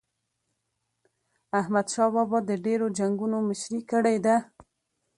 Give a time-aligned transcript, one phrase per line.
[1.59, 4.35] احمد شاه بابا د ډیرو جنګونو مشري کړې ده.